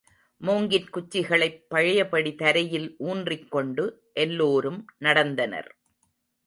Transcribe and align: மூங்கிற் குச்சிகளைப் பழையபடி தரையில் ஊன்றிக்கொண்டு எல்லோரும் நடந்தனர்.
மூங்கிற் 0.41 0.89
குச்சிகளைப் 0.89 1.69
பழையபடி 1.69 2.35
தரையில் 2.35 2.95
ஊன்றிக்கொண்டு 2.99 3.85
எல்லோரும் 4.13 4.85
நடந்தனர். 4.99 5.69